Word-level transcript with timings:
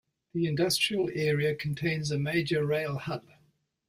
The 0.33 0.47
industrial 0.47 1.11
area 1.13 1.53
contains 1.53 2.09
a 2.09 2.17
major 2.17 2.65
rail 2.65 2.97
hub. 2.97 3.23